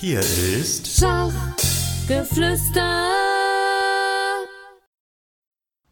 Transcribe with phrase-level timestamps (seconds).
[0.00, 3.08] Hier ist Schachgeflüster.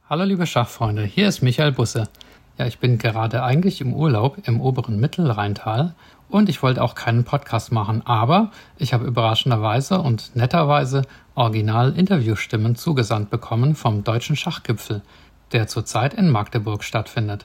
[0.08, 2.08] Hallo liebe Schachfreunde, hier ist Michael Busse.
[2.56, 5.96] Ja, ich bin gerade eigentlich im Urlaub im oberen Mittelrheintal
[6.28, 11.02] und ich wollte auch keinen Podcast machen, aber ich habe überraschenderweise und netterweise
[11.34, 15.02] Original-Interviewstimmen zugesandt bekommen vom Deutschen Schachgipfel,
[15.50, 17.44] der zurzeit in Magdeburg stattfindet.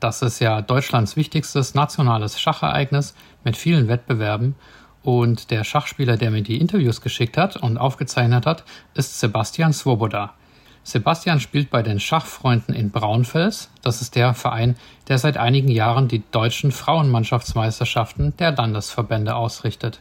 [0.00, 4.54] Das ist ja Deutschlands wichtigstes nationales Schachereignis mit vielen Wettbewerben
[5.02, 10.34] und der Schachspieler, der mir die Interviews geschickt hat und aufgezeichnet hat, ist Sebastian Svoboda.
[10.82, 13.70] Sebastian spielt bei den Schachfreunden in Braunfels.
[13.82, 14.74] Das ist der Verein,
[15.08, 20.00] der seit einigen Jahren die deutschen Frauenmannschaftsmeisterschaften der Landesverbände ausrichtet.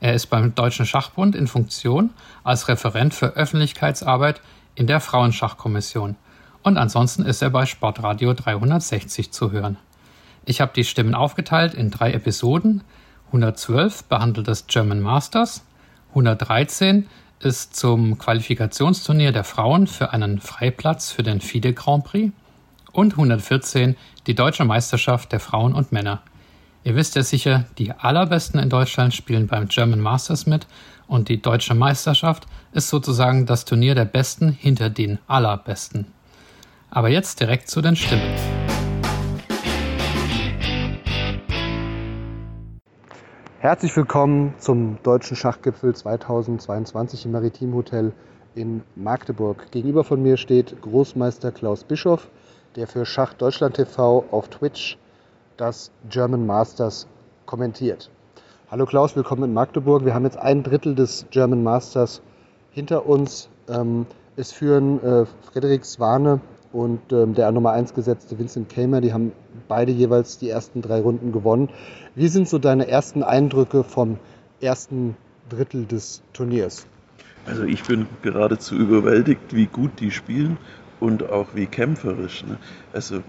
[0.00, 2.10] Er ist beim Deutschen Schachbund in Funktion
[2.44, 4.40] als Referent für Öffentlichkeitsarbeit
[4.74, 6.16] in der Frauenschachkommission.
[6.62, 9.78] Und ansonsten ist er bei Sportradio 360 zu hören.
[10.44, 12.82] Ich habe die Stimmen aufgeteilt in drei Episoden.
[13.28, 15.62] 112 behandelt das German Masters,
[16.10, 17.06] 113
[17.40, 22.32] ist zum Qualifikationsturnier der Frauen für einen Freiplatz für den FIDE Grand Prix
[22.92, 26.22] und 114 die deutsche Meisterschaft der Frauen und Männer.
[26.84, 30.66] Ihr wisst ja sicher, die allerbesten in Deutschland spielen beim German Masters mit
[31.06, 36.06] und die deutsche Meisterschaft ist sozusagen das Turnier der Besten hinter den allerbesten.
[36.90, 38.87] Aber jetzt direkt zu den Stimmen.
[43.60, 48.12] Herzlich willkommen zum Deutschen Schachgipfel 2022 im Maritimhotel
[48.54, 49.72] in Magdeburg.
[49.72, 52.28] Gegenüber von mir steht Großmeister Klaus Bischoff,
[52.76, 54.96] der für Schach Deutschland TV auf Twitch
[55.56, 57.08] das German Masters
[57.46, 58.12] kommentiert.
[58.70, 60.04] Hallo Klaus, willkommen in Magdeburg.
[60.04, 62.22] Wir haben jetzt ein Drittel des German Masters
[62.70, 63.48] hinter uns.
[63.68, 64.06] Ähm,
[64.36, 66.40] es führen äh, Frederik Swane
[66.72, 69.32] und ähm, der Nummer 1 gesetzte Vincent Kamer, die haben
[69.68, 71.68] beide jeweils die ersten drei Runden gewonnen.
[72.14, 74.18] Wie sind so deine ersten Eindrücke vom
[74.60, 75.16] ersten
[75.48, 76.86] Drittel des Turniers?
[77.46, 80.58] Also ich bin geradezu überwältigt, wie gut die spielen
[81.00, 82.44] und auch wie kämpferisch.
[82.44, 82.58] Ne?
[82.92, 83.22] Also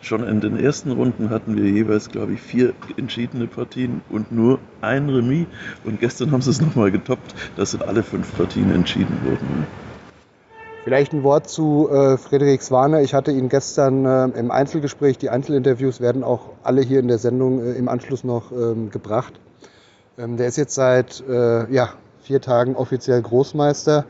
[0.00, 4.60] schon in den ersten Runden hatten wir jeweils, glaube ich, vier entschiedene Partien und nur
[4.80, 5.46] ein Remis.
[5.84, 9.66] Und gestern haben sie es nochmal getoppt, dass sind alle fünf Partien entschieden wurden.
[10.84, 13.02] Vielleicht ein Wort zu äh, Friedrich Swane.
[13.02, 15.18] Ich hatte ihn gestern äh, im Einzelgespräch.
[15.18, 19.34] Die Einzelinterviews werden auch alle hier in der Sendung äh, im Anschluss noch ähm, gebracht.
[20.16, 21.90] Ähm, der ist jetzt seit äh, ja,
[22.20, 24.04] vier Tagen offiziell Großmeister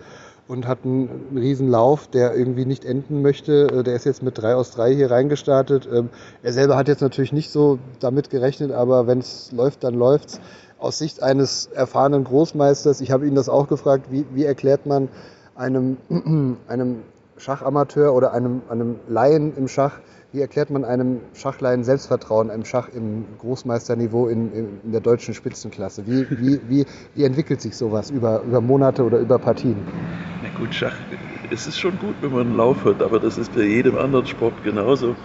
[0.46, 3.68] und hat einen, einen riesen Lauf, der irgendwie nicht enden möchte.
[3.68, 5.88] Äh, der ist jetzt mit drei aus drei hier reingestartet.
[5.92, 6.10] Ähm,
[6.42, 10.38] er selber hat jetzt natürlich nicht so damit gerechnet, aber wenn es läuft, dann läuft's.
[10.78, 15.08] Aus Sicht eines erfahrenen Großmeisters, ich habe ihn das auch gefragt, wie, wie erklärt man
[15.58, 15.96] einem,
[16.68, 17.02] einem
[17.36, 19.98] Schachamateur oder einem, einem Laien im Schach,
[20.32, 25.34] wie erklärt man einem Schachleien Selbstvertrauen im Schach im Großmeisterniveau in, in, in der deutschen
[25.34, 26.06] Spitzenklasse?
[26.06, 29.76] Wie, wie, wie, wie entwickelt sich sowas über, über Monate oder über Partien?
[30.42, 30.94] Na gut, Schach,
[31.50, 34.26] es ist schon gut, wenn man einen Lauf hat, aber das ist bei jedem anderen
[34.26, 35.16] Sport genauso.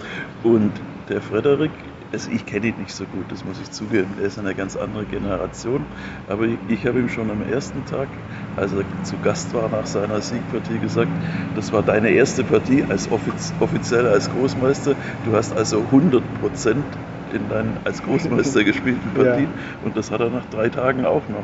[0.44, 0.72] Und
[1.10, 1.72] der Frederik
[2.14, 4.08] also ich kenne ihn nicht so gut, das muss ich zugeben.
[4.20, 5.84] Er ist eine ganz andere Generation.
[6.30, 8.08] Aber ich, ich habe ihm schon am ersten Tag,
[8.56, 11.10] als er zu Gast war nach seiner Siegpartie, gesagt,
[11.56, 14.96] das war deine erste Partie als offiz offiziell als Großmeister.
[15.26, 16.86] Du hast also 100 Prozent
[17.34, 19.50] in deinen als Großmeister gespielten Partien.
[19.50, 19.86] Ja.
[19.86, 21.44] Und das hat er nach drei Tagen auch noch.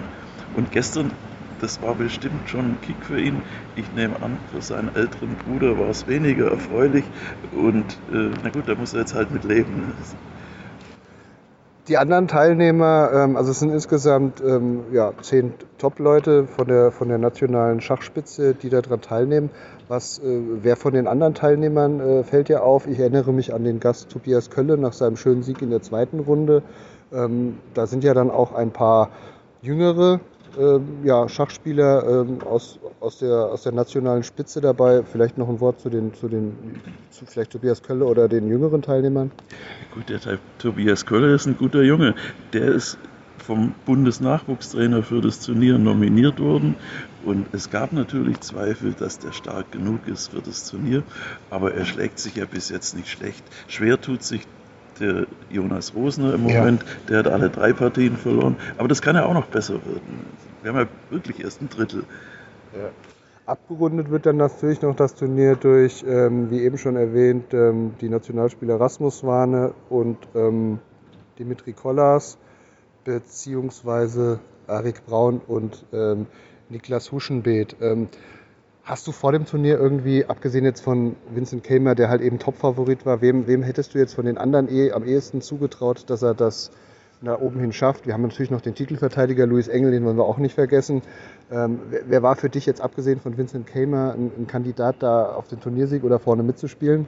[0.55, 1.11] Und gestern
[1.61, 3.41] das war bestimmt schon ein Kick für ihn.
[3.75, 7.03] Ich nehme an, für seinen älteren Bruder war es weniger erfreulich.
[7.51, 9.91] Und äh, na gut, da muss er jetzt halt mit leben.
[11.89, 17.09] Die anderen Teilnehmer, ähm, also es sind insgesamt ähm, ja, zehn Top-Leute von der, von
[17.09, 19.49] der nationalen Schachspitze, die daran teilnehmen.
[19.87, 22.85] Was, äh, wer von den anderen Teilnehmern äh, fällt ja auf?
[22.85, 26.19] Ich erinnere mich an den Gast Tobias Kölle nach seinem schönen Sieg in der zweiten
[26.19, 26.61] Runde.
[27.11, 29.09] Ähm, da sind ja dann auch ein paar
[29.63, 30.19] jüngere
[31.03, 35.03] ja, Schachspieler ähm, aus, aus, der, aus der nationalen Spitze dabei.
[35.03, 38.81] Vielleicht noch ein Wort zu den, zu den zu vielleicht Tobias Kölle oder den jüngeren
[38.81, 39.31] Teilnehmern?
[39.93, 40.19] Gut, der
[40.57, 42.15] Tobias Kölle ist ein guter Junge.
[42.53, 42.97] Der ist
[43.39, 46.75] vom Bundesnachwuchstrainer für das Turnier nominiert worden.
[47.25, 51.03] Und es gab natürlich Zweifel, dass der stark genug ist für das Turnier.
[51.49, 53.43] Aber er schlägt sich ja bis jetzt nicht schlecht.
[53.67, 54.45] Schwer tut sich
[54.99, 56.89] der Jonas Rosner im Moment, ja.
[57.09, 58.57] der hat alle drei Partien verloren.
[58.77, 60.25] Aber das kann ja auch noch besser werden.
[60.61, 62.03] Wir haben ja wirklich erst ein Drittel.
[62.73, 62.89] Ja.
[63.45, 68.07] Abgerundet wird dann natürlich noch das Turnier durch, ähm, wie eben schon erwähnt, ähm, die
[68.09, 70.77] Nationalspieler Rasmus Warne und ähm,
[71.39, 72.37] Dimitri Kollas,
[73.05, 76.27] beziehungsweise Arik Braun und ähm,
[76.69, 77.75] Niklas Huschenbeet.
[78.83, 83.05] Hast du vor dem Turnier irgendwie, abgesehen jetzt von Vincent Kamer, der halt eben Topfavorit
[83.05, 86.33] war, wem, wem hättest du jetzt von den anderen eh am ehesten zugetraut, dass er
[86.33, 86.71] das
[87.21, 88.07] nach oben hin schafft.
[88.07, 91.01] Wir haben natürlich noch den Titelverteidiger Luis Engel, den wollen wir auch nicht vergessen.
[91.51, 95.25] Ähm, wer, wer, war für dich jetzt abgesehen von Vincent Kamer ein, ein, Kandidat, da
[95.25, 97.07] auf den Turniersieg oder vorne mitzuspielen?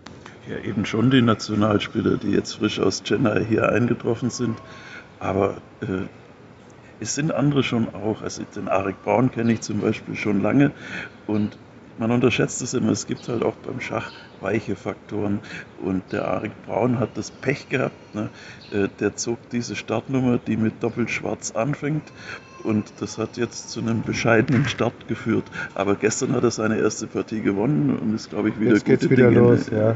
[0.50, 4.58] Ja, eben schon die Nationalspieler, die jetzt frisch aus Chennai hier eingetroffen sind.
[5.20, 6.08] Aber äh,
[7.02, 8.22] es sind andere schon auch.
[8.22, 10.72] Also den Arik Braun kenne ich zum Beispiel schon lange
[11.28, 11.58] und
[11.98, 12.92] man unterschätzt es immer.
[12.92, 15.40] Es gibt halt auch beim Schach weiche Faktoren.
[15.84, 18.16] Und der Arik Braun hat das Pech gehabt.
[18.16, 18.30] Ne?
[18.72, 22.04] Äh, der zog diese Startnummer, die mit Doppelschwarz anfängt.
[22.64, 25.46] Und das hat jetzt zu einem bescheidenen Start geführt.
[25.76, 29.10] Aber gestern hat er seine erste Partie gewonnen und ist, glaube ich, wieder Jetzt geht's
[29.10, 29.40] wieder Dinge.
[29.40, 29.96] los, ja.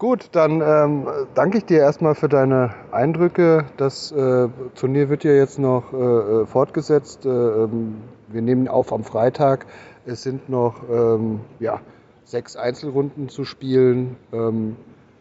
[0.00, 3.66] Gut, dann ähm, danke ich dir erstmal für deine Eindrücke.
[3.76, 7.26] Das äh, Turnier wird ja jetzt noch äh, äh fortgesetzt.
[7.26, 7.96] Äh, ähm,
[8.28, 9.66] wir nehmen auf am Freitag.
[10.06, 11.82] Es sind noch ähm, ja,
[12.24, 14.16] sechs Einzelrunden zu spielen.
[14.32, 14.76] Ähm,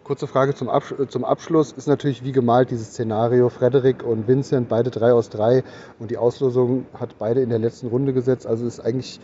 [0.06, 1.74] kurze Frage zum, Absch zum, Abschluss.
[1.74, 3.50] Ist natürlich wie gemalt dieses Szenario.
[3.50, 5.66] Frederik und Vincent, beide drei aus drei.
[6.00, 8.48] Und die Auslosung hat beide in der letzten Runde gesetzt.
[8.48, 9.20] Also ist eigentlich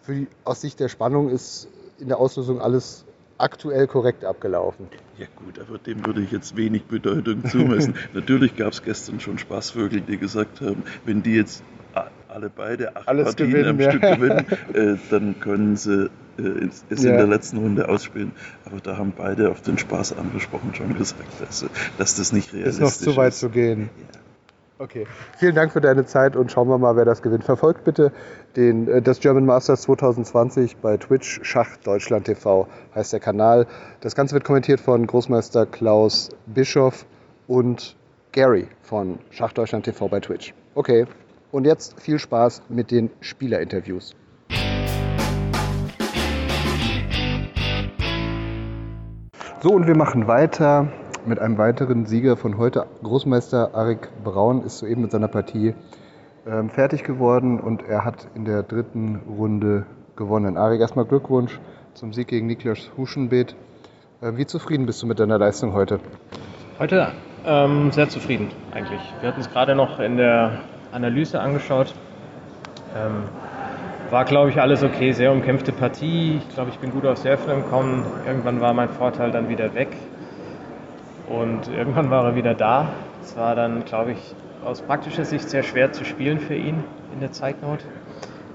[0.00, 1.68] für die, aus Sicht der Spannung ist
[1.98, 3.04] in der Auslosung alles
[3.38, 4.86] aktuell korrekt abgelaufen.
[5.18, 7.94] Ja gut, aber dem würde ich jetzt wenig Bedeutung zumessen.
[8.14, 11.62] Natürlich gab es gestern schon Spaßvögel, die gesagt haben, wenn die jetzt
[12.34, 13.90] alle beide acht Alles Partien gewinnen, am ja.
[13.90, 17.12] Stück gewinnen, äh, dann können sie äh, es ja.
[17.12, 18.32] in der letzten Runde ausspielen.
[18.64, 21.64] Aber da haben beide auf den Spaß angesprochen schon gesagt, dass,
[21.96, 22.94] dass das nicht realistisch ist.
[22.96, 23.40] Ist noch zu weit ist.
[23.40, 23.90] zu gehen.
[23.96, 24.20] Ja.
[24.76, 25.06] Okay,
[25.38, 27.44] vielen Dank für deine Zeit und schauen wir mal, wer das gewinnt.
[27.44, 28.10] Verfolgt bitte
[28.56, 33.68] den, äh, das German Masters 2020 bei Twitch Schach Deutschland TV heißt der Kanal.
[34.00, 37.06] Das Ganze wird kommentiert von Großmeister Klaus Bischoff
[37.46, 37.94] und
[38.32, 40.54] Gary von Schach Deutschland TV bei Twitch.
[40.74, 41.06] Okay,
[41.52, 44.16] und jetzt viel Spaß mit den Spielerinterviews.
[49.62, 50.88] So, und wir machen weiter
[51.26, 52.86] mit einem weiteren Sieger von heute.
[53.02, 55.74] Großmeister Arik Braun ist soeben mit seiner Partie
[56.46, 59.86] ähm, fertig geworden und er hat in der dritten Runde
[60.16, 60.56] gewonnen.
[60.56, 61.58] Arik, erstmal Glückwunsch
[61.94, 63.56] zum Sieg gegen Niklas Huschenbeet.
[64.20, 66.00] Äh, wie zufrieden bist du mit deiner Leistung heute?
[66.78, 67.12] Heute
[67.46, 69.00] ähm, sehr zufrieden eigentlich.
[69.20, 70.60] Wir hatten es gerade noch in der
[70.92, 71.94] Analyse angeschaut.
[72.96, 73.24] Ähm,
[74.10, 75.12] war, glaube ich, alles okay.
[75.12, 76.40] Sehr umkämpfte Partie.
[76.46, 78.04] Ich glaube, ich bin gut aufs Eröffnen gekommen.
[78.26, 79.88] Irgendwann war mein Vorteil dann wieder weg.
[81.28, 82.88] Und irgendwann war er wieder da.
[83.22, 84.34] Es war dann, glaube ich,
[84.64, 86.82] aus praktischer Sicht sehr schwer zu spielen für ihn
[87.12, 87.80] in der Zeitnot.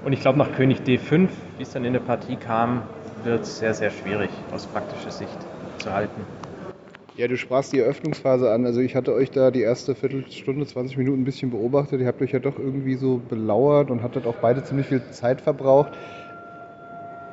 [0.03, 2.83] Und ich glaube, nach König D5, wie es dann in der Partie kam,
[3.23, 5.37] wird es sehr, sehr schwierig aus praktischer Sicht
[5.79, 6.21] zu halten.
[7.17, 8.65] Ja, du sprachst die Eröffnungsphase an.
[8.65, 11.99] Also ich hatte euch da die erste Viertelstunde, 20 Minuten ein bisschen beobachtet.
[11.99, 15.41] Ihr habt euch ja doch irgendwie so belauert und hattet auch beide ziemlich viel Zeit
[15.41, 15.91] verbraucht.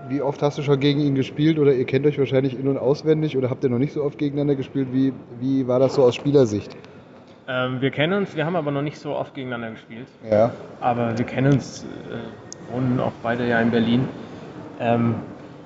[0.08, 2.78] Wie oft hast du schon gegen ihn gespielt oder ihr kennt euch wahrscheinlich in- und
[2.78, 4.88] auswendig oder habt ihr noch nicht so oft gegeneinander gespielt?
[4.92, 6.76] Wie, wie war das so aus Spielersicht?
[7.48, 10.06] Ähm, wir kennen uns, wir haben aber noch nicht so oft gegeneinander gespielt.
[10.30, 10.52] Ja.
[10.80, 14.08] Aber wir kennen uns, äh, wohnen auch beide ja in Berlin.
[14.80, 15.14] Ähm,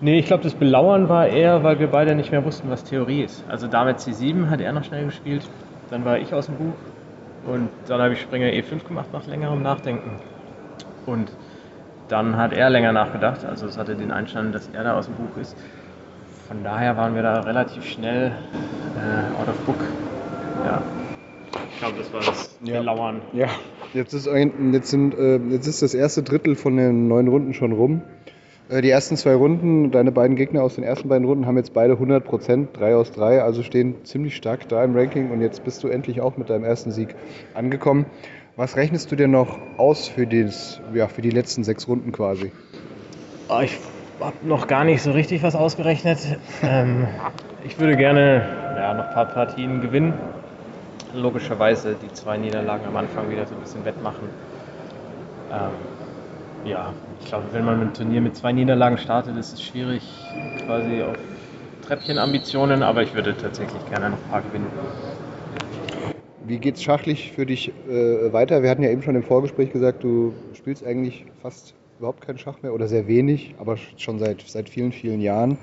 [0.02, 3.22] Nee, ich glaube, das Belauern war eher, weil wir beide nicht mehr wussten, was Theorie
[3.22, 3.44] ist.
[3.48, 5.46] Also Dame C7 hat er noch schnell gespielt,
[5.90, 6.72] dann war ich aus dem Buch
[7.46, 10.12] und dann habe ich Springer E5 gemacht nach längerem Nachdenken.
[11.04, 11.30] Und
[12.10, 15.14] dann hat er länger nachgedacht, also es hatte den Einstand, dass er da aus dem
[15.14, 15.56] Buch ist.
[16.48, 18.26] Von daher waren wir da relativ schnell
[18.96, 19.76] äh, out of book.
[20.64, 20.82] Ja.
[21.72, 22.80] Ich glaube, das war das Ja.
[22.80, 23.20] Belauern.
[23.32, 23.46] Ja,
[23.94, 27.54] jetzt ist, ein, jetzt, sind, äh, jetzt ist das erste Drittel von den neun Runden
[27.54, 28.02] schon rum.
[28.68, 31.72] Äh, Die ersten zwei Runden, deine beiden Gegner aus den ersten beiden Runden haben jetzt
[31.72, 35.64] beide 100 Prozent, drei aus drei, also stehen ziemlich stark da im Ranking und jetzt
[35.64, 37.14] bist du endlich auch mit deinem ersten Sieg
[37.54, 38.06] angekommen.
[38.60, 42.52] Was rechnest du dir noch aus für, dieses, ja, für die letzten sechs Runden quasi?
[43.48, 43.72] Oh, ich
[44.20, 46.18] habe noch gar nicht so richtig was ausgerechnet.
[46.62, 47.08] ähm,
[47.64, 48.44] ich würde gerne
[48.76, 50.12] ja, noch ein paar Partien gewinnen.
[51.14, 54.28] Logischerweise die zwei Niederlagen am Anfang wieder so ein bisschen wettmachen.
[55.50, 55.70] Ähm,
[56.70, 60.02] ja, ich glaube, wenn man ein Turnier mit zwei Niederlagen startet, ist es schwierig
[60.66, 61.16] quasi auf
[61.86, 64.68] Treppchenambitionen, aber ich würde tatsächlich gerne noch ein paar gewinnen.
[66.50, 68.64] Wie geht's schachlich für dich äh, weiter?
[68.64, 72.60] Wir hatten ja eben schon im Vorgespräch gesagt, du spielst eigentlich fast überhaupt keinen Schach
[72.62, 75.58] mehr oder sehr wenig, aber schon seit, seit vielen, vielen Jahren.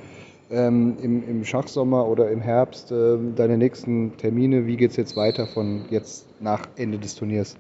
[0.49, 5.45] Ähm, im, Im Schachsommer oder im Herbst ähm, deine nächsten Termine, wie geht's jetzt weiter
[5.45, 7.57] von jetzt nach Ende des Turniers?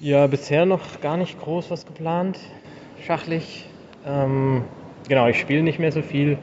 [0.00, 2.40] Ja, bisher noch gar nicht groß was geplant,
[3.06, 3.68] schachlich.
[4.04, 4.64] Ähm,
[5.08, 6.38] genau, ich spiele nicht mehr so viel,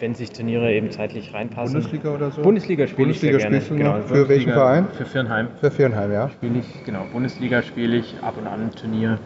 [0.00, 1.74] wenn sich Turniere eben zeitlich reinpassen.
[1.74, 2.42] Bundesliga oder so?
[2.42, 3.64] Bundesliga spiele Bundesliga ich sehr gerne.
[3.68, 4.06] du noch?
[4.06, 4.86] Für welchen Verein?
[4.96, 5.48] Für Firnheim.
[5.60, 6.28] Für Vierenheim, ja.
[6.30, 9.18] Spiele ich, genau, Bundesliga spiele ich ab und an ein Turnier,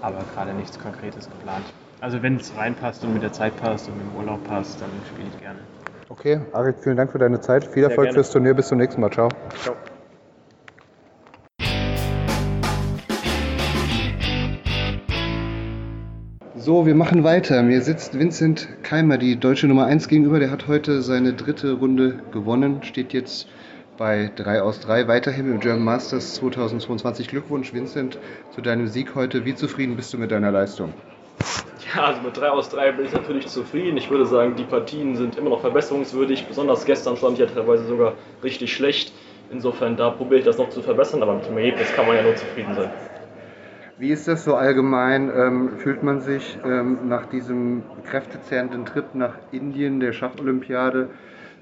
[0.00, 1.64] aber gerade nichts Konkretes geplant.
[2.00, 4.90] Also wenn es reinpasst und mit der Zeit passt und mit dem Urlaub passt, dann
[5.12, 5.58] spiele ich gerne.
[6.08, 7.64] Okay, Arik, vielen Dank für deine Zeit.
[7.64, 8.54] Viel Erfolg fürs Turnier.
[8.54, 9.10] Bis zum nächsten Mal.
[9.10, 9.28] Ciao.
[9.62, 9.76] Ciao.
[16.70, 17.64] So, wir machen weiter.
[17.64, 20.38] Mir sitzt Vincent Keimer, die deutsche Nummer 1 gegenüber.
[20.38, 23.48] Der hat heute seine dritte Runde gewonnen, steht jetzt
[23.98, 27.26] bei 3 aus 3 weiterhin im German Masters 2022.
[27.26, 28.20] Glückwunsch, Vincent,
[28.52, 29.44] zu deinem Sieg heute.
[29.44, 30.92] Wie zufrieden bist du mit deiner Leistung?
[31.92, 33.96] Ja, also mit 3 aus 3 bin ich natürlich zufrieden.
[33.96, 36.46] Ich würde sagen, die Partien sind immer noch verbesserungswürdig.
[36.46, 38.12] Besonders gestern stand ich ja teilweise sogar
[38.44, 39.12] richtig schlecht.
[39.50, 42.22] Insofern, da probiere ich das noch zu verbessern, aber mit dem Ergebnis kann man ja
[42.22, 42.90] nur zufrieden sein.
[44.00, 45.30] Wie ist das so allgemein?
[45.36, 51.10] Ähm, fühlt man sich ähm, nach diesem kräftezehrenden Trip nach Indien, der Schacholympiade,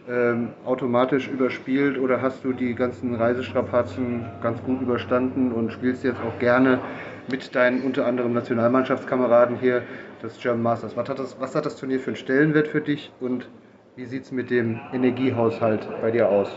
[0.08, 6.20] ähm, automatisch überspielt oder hast du die ganzen Reisestrapazen ganz gut überstanden und spielst jetzt
[6.20, 6.78] auch gerne
[7.28, 9.82] mit deinen unter anderem Nationalmannschaftskameraden hier
[10.22, 10.96] das German Masters?
[10.96, 13.48] Was hat das, was hat das Turnier für einen Stellenwert für dich und
[13.96, 16.56] wie sieht es mit dem Energiehaushalt bei dir aus?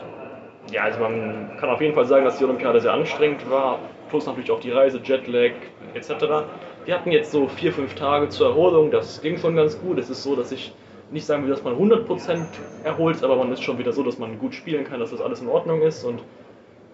[0.71, 3.79] Ja, also man kann auf jeden Fall sagen, dass die Olympiade sehr anstrengend war,
[4.11, 5.53] plus natürlich auch die Reise, Jetlag
[5.95, 6.11] etc.
[6.85, 9.97] Wir hatten jetzt so vier, fünf Tage zur Erholung, das ging schon ganz gut.
[9.97, 10.73] Es ist so, dass ich
[11.11, 12.45] nicht sagen will, dass man 100%
[12.83, 15.41] erholt, aber man ist schon wieder so, dass man gut spielen kann, dass das alles
[15.41, 16.21] in Ordnung ist und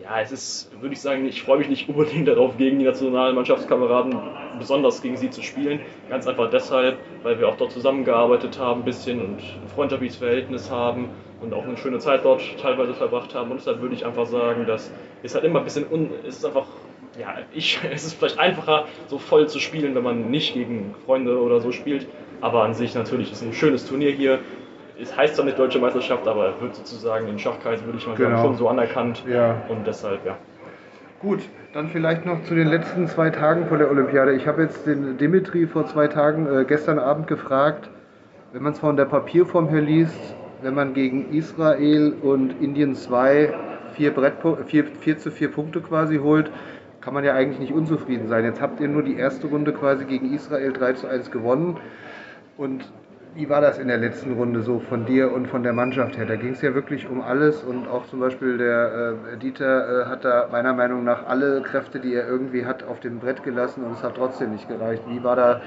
[0.01, 3.35] ja, es ist, würde ich sagen, ich freue mich nicht unbedingt darauf, gegen die nationalen
[3.35, 4.15] Mannschaftskameraden
[4.59, 5.81] besonders gegen sie zu spielen.
[6.09, 10.69] Ganz einfach deshalb, weil wir auch dort zusammengearbeitet haben, ein bisschen und ein freundschaftliches Verhältnis
[10.69, 11.09] haben
[11.41, 13.51] und auch eine schöne Zeit dort teilweise verbracht haben.
[13.51, 14.91] Und deshalb würde ich einfach sagen, dass
[15.23, 16.67] es halt immer ein bisschen, un, es ist einfach,
[17.19, 21.41] ja, ich, es ist vielleicht einfacher, so voll zu spielen, wenn man nicht gegen Freunde
[21.41, 22.07] oder so spielt.
[22.39, 24.39] Aber an sich natürlich ist ein schönes Turnier hier
[24.99, 28.29] es heißt zwar nicht Deutsche Meisterschaft, aber wird sozusagen in Schachkreis, würde ich mal genau.
[28.29, 29.23] sagen, schon so anerkannt.
[29.27, 29.61] Ja.
[29.69, 30.37] Und deshalb, ja.
[31.19, 31.41] Gut,
[31.73, 34.33] dann vielleicht noch zu den letzten zwei Tagen von der Olympiade.
[34.33, 37.89] Ich habe jetzt den Dimitri vor zwei Tagen, äh, gestern Abend gefragt,
[38.53, 43.53] wenn man es von der Papierform her liest, wenn man gegen Israel und Indien 2
[43.93, 44.13] vier,
[44.67, 46.51] vier, vier zu vier Punkte quasi holt,
[47.07, 48.43] kann man ja eigentlich nicht unzufrieden sein.
[48.43, 51.77] Jetzt habt ihr nur die erste Runde quasi gegen Israel 3 zu 1 gewonnen.
[52.57, 52.83] Und
[53.33, 56.25] wie war das in der letzten Runde so von dir und von der Mannschaft her?
[56.25, 60.05] Da ging es ja wirklich um alles und auch zum Beispiel der äh, Dieter äh,
[60.07, 63.85] hat da meiner Meinung nach alle Kräfte, die er irgendwie hat, auf dem Brett gelassen
[63.85, 65.03] und es hat trotzdem nicht gereicht.
[65.07, 65.61] Wie war da,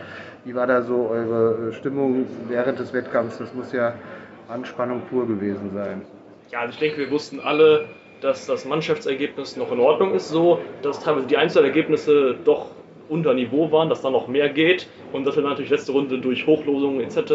[0.44, 3.38] wie war da so eure äh, Stimmung während des Wettkampfs?
[3.38, 3.94] Das muss ja
[4.50, 6.02] Anspannung pur gewesen sein.
[6.50, 7.86] Ja, also ich denke, wir wussten alle,
[8.20, 12.66] dass das Mannschaftsergebnis noch in Ordnung ist, so dass teilweise die Einzelergebnisse doch
[13.08, 16.46] unter Niveau waren, dass da noch mehr geht und dass wir natürlich letzte Runde durch
[16.46, 17.32] Hochlosungen etc.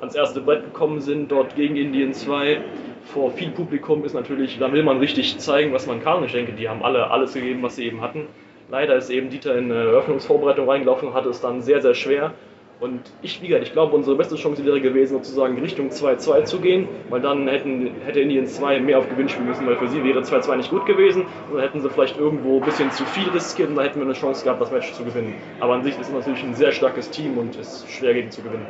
[0.00, 2.62] ans erste Brett gekommen sind, dort gegen Indien 2
[3.04, 6.24] vor viel Publikum ist natürlich, da will man richtig zeigen, was man kann.
[6.24, 8.26] Ich denke, die haben alle alles gegeben, was sie eben hatten.
[8.70, 12.34] Leider ist eben Dieter in eine Eröffnungsvorbereitung reingelaufen und hatte es dann sehr, sehr schwer.
[12.80, 16.60] Und ich, wie gesagt, ich glaube, unsere beste Chance wäre gewesen, sozusagen Richtung 2-2 zu
[16.60, 20.04] gehen, weil dann hätten, hätte Indien 2 mehr auf Gewinn spielen müssen, weil für sie
[20.04, 21.22] wäre 2-2 nicht gut gewesen.
[21.22, 24.06] Und dann hätten sie vielleicht irgendwo ein bisschen zu viel riskiert und dann hätten wir
[24.06, 25.34] eine Chance gehabt, das Match zu gewinnen.
[25.58, 28.42] Aber an sich ist es natürlich ein sehr starkes Team und ist schwer gegen zu
[28.42, 28.66] gewinnen.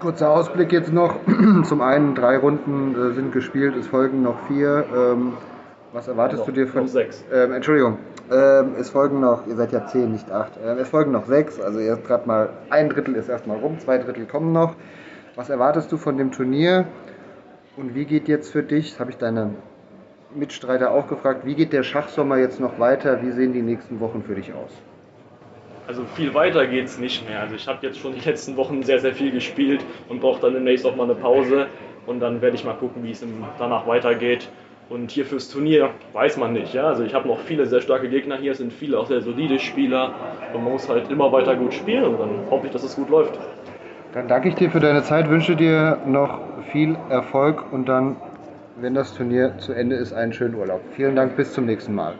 [0.00, 1.14] Kurzer Ausblick jetzt noch.
[1.64, 4.84] Zum einen, drei Runden äh, sind gespielt, es folgen noch vier.
[4.96, 5.34] Ähm,
[5.92, 6.82] was erwartest noch, du dir von.
[6.82, 7.24] Noch sechs.
[7.32, 7.98] Ähm, Entschuldigung,
[8.30, 10.52] ähm, es folgen noch, ihr seid ja zehn, nicht acht.
[10.64, 13.98] Ähm, es folgen noch sechs, also ihr gerade mal ein Drittel ist erstmal rum, zwei
[13.98, 14.76] Drittel kommen noch.
[15.36, 16.86] Was erwartest du von dem Turnier
[17.76, 19.54] und wie geht jetzt für dich, das habe ich deine
[20.34, 23.20] Mitstreiter auch gefragt, wie geht der Schachsommer jetzt noch weiter?
[23.22, 24.70] Wie sehen die nächsten Wochen für dich aus?
[25.88, 27.40] Also viel weiter geht es nicht mehr.
[27.40, 30.54] Also ich habe jetzt schon die letzten Wochen sehr, sehr viel gespielt und brauche dann
[30.54, 31.66] demnächst auch mal eine Pause
[32.06, 33.24] und dann werde ich mal gucken, wie es
[33.58, 34.48] danach weitergeht.
[34.90, 36.74] Und hier fürs Turnier weiß man nicht.
[36.74, 36.88] Ja?
[36.88, 39.60] Also ich habe noch viele sehr starke Gegner hier, es sind viele auch sehr solide
[39.60, 40.12] Spieler.
[40.52, 43.08] Und man muss halt immer weiter gut spielen und dann hoffe ich, dass es gut
[43.08, 43.38] läuft.
[44.12, 46.40] Dann danke ich dir für deine Zeit, wünsche dir noch
[46.72, 48.16] viel Erfolg und dann,
[48.80, 50.80] wenn das Turnier zu Ende ist, einen schönen Urlaub.
[50.96, 52.16] Vielen Dank, bis zum nächsten Mal.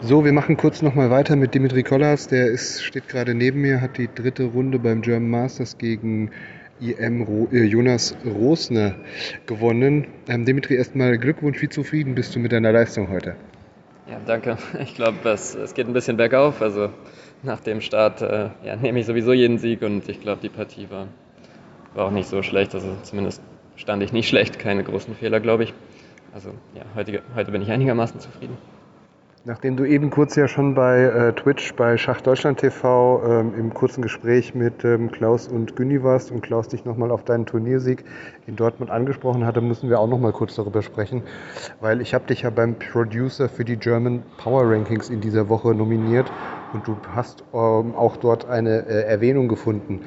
[0.00, 2.28] So, wir machen kurz nochmal weiter mit Dimitri Kollas.
[2.28, 6.30] Der ist, steht gerade neben mir, hat die dritte Runde beim German Masters gegen
[6.80, 8.96] IM äh, Jonas Rosner
[9.46, 10.06] gewonnen.
[10.28, 13.36] Ähm, Dimitri, erstmal Glückwunsch, wie zufrieden bist du mit deiner Leistung heute?
[14.08, 14.56] Ja, danke.
[14.82, 16.62] Ich glaube, es, es geht ein bisschen bergauf.
[16.62, 16.90] Also
[17.42, 20.88] nach dem Start äh, ja, nehme ich sowieso jeden Sieg und ich glaube, die Partie
[20.90, 21.08] war,
[21.94, 22.74] war auch nicht so schlecht.
[22.74, 23.42] Also zumindest
[23.76, 25.74] stand ich nicht schlecht, keine großen Fehler, glaube ich.
[26.32, 28.56] Also ja, heute, heute bin ich einigermaßen zufrieden.
[29.48, 33.72] Nachdem du eben kurz ja schon bei äh, Twitch, bei Schach Deutschland TV ähm, im
[33.72, 38.04] kurzen Gespräch mit ähm, Klaus und Günni warst und Klaus dich nochmal auf deinen Turniersieg
[38.48, 41.22] in Dortmund angesprochen hatte, müssen wir auch nochmal kurz darüber sprechen,
[41.80, 45.76] weil ich habe dich ja beim Producer für die German Power Rankings in dieser Woche
[45.76, 46.28] nominiert
[46.72, 50.00] und du hast ähm, auch dort eine äh, Erwähnung gefunden.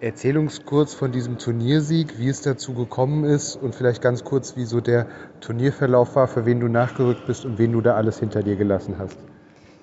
[0.00, 4.56] Erzähl uns kurz von diesem Turniersieg, wie es dazu gekommen ist und vielleicht ganz kurz,
[4.56, 5.06] wie so der
[5.40, 8.96] Turnierverlauf war, für wen du nachgerückt bist und wen du da alles hinter dir gelassen
[8.98, 9.18] hast.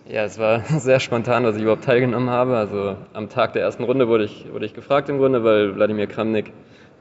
[0.05, 2.57] Ja, es war sehr spontan, dass ich überhaupt teilgenommen habe.
[2.57, 6.07] Also am Tag der ersten Runde wurde ich, wurde ich gefragt im Grunde, weil Wladimir
[6.07, 6.51] Kramnik,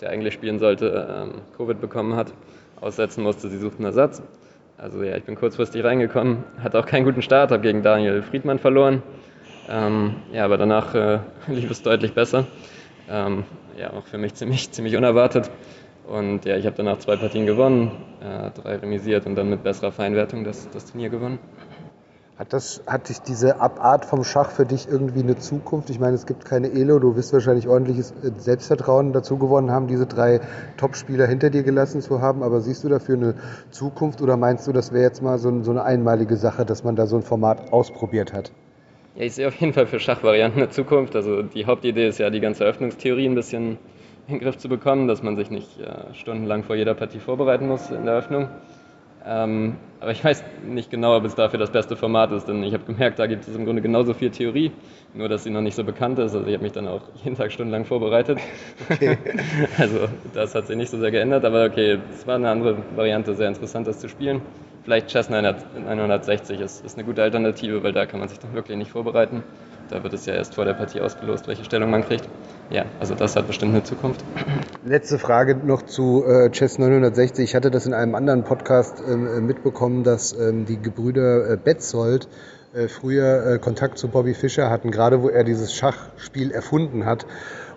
[0.00, 2.33] der eigentlich spielen sollte, ähm, Covid bekommen hat,
[2.81, 3.49] aussetzen musste.
[3.49, 4.23] Sie suchten Ersatz.
[4.79, 8.59] Also ja, ich bin kurzfristig reingekommen, hatte auch keinen guten Start, habe gegen Daniel Friedmann
[8.59, 9.02] verloren.
[9.69, 12.47] Ähm, ja, aber danach äh, lief es deutlich besser.
[13.11, 13.45] Ähm,
[13.76, 15.50] ja, auch für mich ziemlich, ziemlich unerwartet.
[16.07, 17.90] Und ja, ich habe danach zwei Partien gewonnen,
[18.21, 21.40] äh, drei remisiert und dann mit besserer Feinwertung das, das Turnier gewonnen.
[22.38, 25.90] Hat, das, hat dich diese Abart vom Schach für dich irgendwie eine Zukunft?
[25.90, 29.88] Ich meine, es gibt keine Elo, du wirst wahrscheinlich ordentliches äh, Selbstvertrauen dazu gewonnen haben,
[29.88, 30.40] diese drei
[30.76, 32.45] Top-Spieler hinter dir gelassen zu haben.
[32.45, 33.35] Aber siehst du dafür eine
[33.71, 36.97] Zukunft oder meinst du, das wäre jetzt mal so, so eine einmalige Sache, dass man
[36.97, 38.52] da so ein Format ausprobiert hat?
[39.17, 41.17] Ja, ich sehe auf jeden Fall für Schachvarianten eine Zukunft.
[41.17, 43.79] Also die Hauptidee ist ja, die ganze Eröffnungstheorie ein bisschen
[44.29, 47.67] in den Griff zu bekommen, dass man sich nicht äh, stundenlang vor jeder Partie vorbereiten
[47.67, 48.49] muss in der Eröffnung.
[49.26, 52.73] Ähm, aber ich weiß nicht genau, ob es dafür das beste Format ist, denn ich
[52.73, 54.73] habe gemerkt, da gibt es im Grunde genauso viel Theorie,
[55.12, 56.35] nur dass sie noch nicht so bekannt ist.
[56.35, 58.38] Also ich habe mich dann auch jeden Tag stundenlang vorbereitet.
[58.88, 59.19] Okay.
[59.79, 63.35] also das hat sich nicht so sehr geändert, aber okay, es war eine andere Variante,
[63.35, 64.40] sehr interessant, das zu spielen.
[64.83, 68.79] Vielleicht Chess 960 ist, ist eine gute Alternative, weil da kann man sich dann wirklich
[68.79, 69.43] nicht vorbereiten.
[69.91, 72.29] Da wird es ja erst vor der Partie ausgelost, welche Stellung man kriegt.
[72.71, 74.25] Ja, also das hat bestimmt eine Zukunft.
[74.85, 77.45] Letzte Frage noch zu äh, Chess 960.
[77.45, 81.57] Ich hatte das in einem anderen Podcast ähm, äh, mitbekommen, dass ähm, die Gebrüder äh,
[81.57, 82.29] Betzold
[82.73, 87.27] äh, früher äh, Kontakt zu Bobby Fischer hatten, gerade wo er dieses Schachspiel erfunden hat.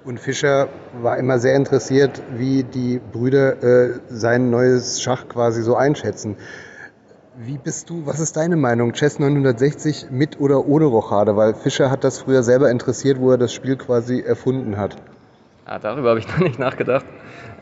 [0.06, 0.68] Und Fischer
[1.02, 6.36] war immer sehr interessiert, wie die Brüder äh, sein neues Schach quasi so einschätzen.
[7.36, 8.94] Wie bist du, was ist deine Meinung?
[8.94, 11.36] Chess 960 mit oder ohne Rochade?
[11.36, 14.98] Weil Fischer hat das früher selber interessiert, wo er das Spiel quasi erfunden hat.
[15.66, 17.06] Ah, darüber habe ich noch nicht nachgedacht.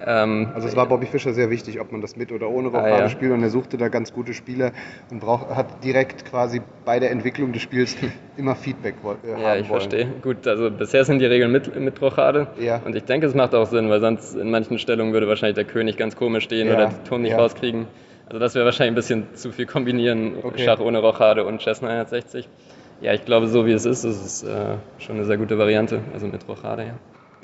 [0.06, 2.96] Ähm, also es war Bobby Fischer sehr wichtig, ob man das mit oder ohne Rochade
[2.96, 3.10] ah, ja.
[3.10, 4.74] spielt und er suchte da ganz gute Spieler
[5.10, 7.96] und brauch, hat direkt quasi bei der Entwicklung des Spiels
[8.36, 9.79] immer Feedback äh, Ja, ich wollen.
[9.79, 10.07] verstehe.
[10.22, 12.81] Gut, also bisher sind die Regeln mit, mit Rochade ja.
[12.84, 15.66] und ich denke, es macht auch Sinn, weil sonst in manchen Stellungen würde wahrscheinlich der
[15.66, 16.74] König ganz komisch stehen ja.
[16.74, 17.88] oder den Turm nicht rauskriegen.
[18.31, 20.63] Also das wäre wahrscheinlich ein bisschen zu viel kombinieren, okay.
[20.63, 22.48] Schach ohne Rochade und Chess 960.
[23.01, 26.00] Ja, ich glaube, so wie es ist, ist es äh, schon eine sehr gute Variante,
[26.13, 26.94] also mit Rochade, ja.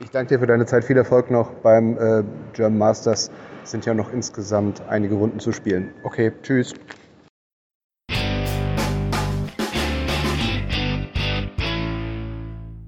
[0.01, 0.85] Ich danke dir für deine Zeit.
[0.85, 2.23] Viel Erfolg noch beim äh,
[2.53, 3.31] German Masters.
[3.65, 5.93] Es sind ja noch insgesamt einige Runden zu spielen.
[6.05, 6.73] Okay, tschüss.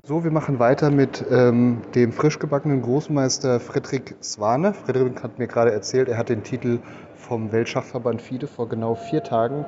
[0.09, 4.73] So, wir machen weiter mit ähm, dem frisch gebackenen Großmeister Friedrich Swane.
[4.73, 6.79] Friedrich hat mir gerade erzählt, er hat den Titel
[7.29, 9.63] vom Weltschachverband FIDE vor genau vier Tagen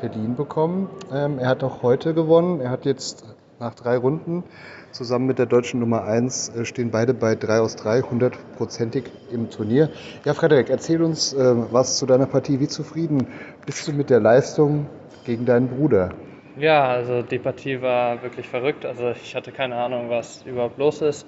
[0.00, 0.90] verliehen bekommen.
[1.12, 2.60] Ähm, er hat auch heute gewonnen.
[2.60, 3.24] Er hat jetzt
[3.60, 4.42] nach drei Runden
[4.90, 9.48] zusammen mit der deutschen Nummer 1 äh, stehen beide bei 3 aus 3, hundertprozentig im
[9.48, 9.90] Turnier.
[10.24, 12.58] Ja, Frederik, erzähl uns äh, was zu deiner Partie.
[12.58, 13.28] Wie zufrieden
[13.64, 14.86] bist du mit der Leistung
[15.24, 16.10] gegen deinen Bruder?
[16.58, 18.84] Ja, also die Partie war wirklich verrückt.
[18.84, 21.26] Also ich hatte keine Ahnung, was überhaupt los ist.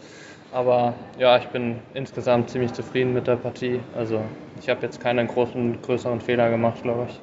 [0.52, 3.80] Aber ja, ich bin insgesamt ziemlich zufrieden mit der Partie.
[3.96, 4.20] Also
[4.60, 7.20] ich habe jetzt keinen großen, größeren Fehler gemacht, glaube ich.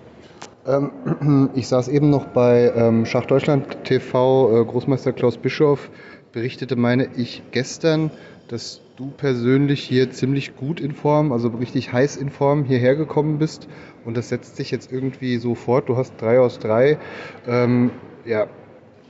[0.65, 4.62] Ähm, ich saß eben noch bei ähm, Schach Deutschland TV.
[4.62, 5.89] Äh, Großmeister Klaus Bischof
[6.31, 8.12] berichtete, meine ich, gestern,
[8.47, 13.39] dass du persönlich hier ziemlich gut in Form, also richtig heiß in Form hierher gekommen
[13.39, 13.67] bist.
[14.05, 15.89] Und das setzt sich jetzt irgendwie so fort.
[15.89, 16.97] Du hast drei aus drei.
[17.47, 17.91] Ähm,
[18.25, 18.47] ja,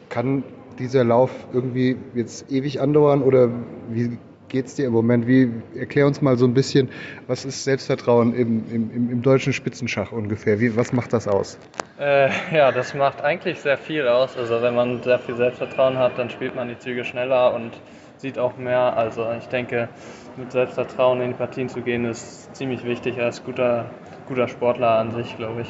[0.09, 0.43] kann
[0.79, 3.49] dieser Lauf irgendwie jetzt ewig andauern oder
[3.89, 4.17] wie
[4.49, 5.27] geht es dir im Moment?
[5.27, 6.89] Wie, erklär uns mal so ein bisschen,
[7.27, 10.59] was ist Selbstvertrauen im, im, im deutschen Spitzenschach ungefähr?
[10.59, 11.57] Wie, was macht das aus?
[11.99, 14.37] Äh, ja, das macht eigentlich sehr viel aus.
[14.37, 17.71] Also wenn man sehr viel Selbstvertrauen hat, dann spielt man die Züge schneller und
[18.17, 18.95] sieht auch mehr.
[18.97, 19.89] Also ich denke,
[20.37, 23.89] mit Selbstvertrauen in die Partien zu gehen, ist ziemlich wichtig als guter,
[24.27, 25.69] guter Sportler an sich, glaube ich.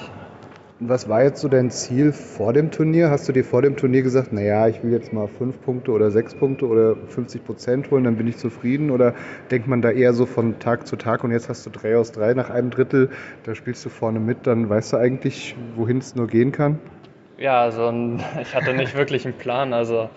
[0.86, 3.10] Was war jetzt so dein Ziel vor dem Turnier?
[3.10, 6.12] Hast du dir vor dem Turnier gesagt, naja, ich will jetzt mal fünf Punkte oder
[6.12, 8.92] sechs Punkte oder 50 Prozent holen, dann bin ich zufrieden?
[8.92, 9.14] Oder
[9.50, 12.12] denkt man da eher so von Tag zu Tag und jetzt hast du drei aus
[12.12, 13.10] drei nach einem Drittel,
[13.44, 16.80] da spielst du vorne mit, dann weißt du eigentlich, wohin es nur gehen kann?
[17.38, 17.90] Ja, also
[18.42, 19.72] ich hatte nicht wirklich einen Plan.
[19.72, 20.10] Also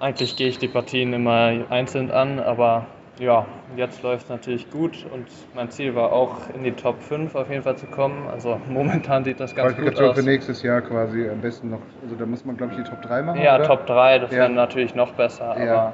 [0.00, 2.86] eigentlich gehe ich die Partien immer einzeln an, aber
[3.18, 7.34] ja, jetzt läuft es natürlich gut und mein Ziel war auch in die Top 5
[7.34, 8.28] auf jeden Fall zu kommen.
[8.28, 10.16] Also momentan sieht das ganz gut aus.
[10.16, 13.02] für nächstes Jahr quasi am besten noch, also da muss man glaube ich die Top
[13.02, 13.40] 3 machen.
[13.40, 13.64] Ja, oder?
[13.64, 14.38] Top 3, das ja.
[14.38, 15.72] wäre natürlich noch besser, ja.
[15.72, 15.92] aber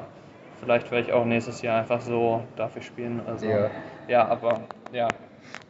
[0.61, 3.21] vielleicht werde ich auch nächstes Jahr einfach so dafür spielen.
[3.27, 3.71] Also ja,
[4.09, 4.61] ja aber
[4.93, 5.09] ja,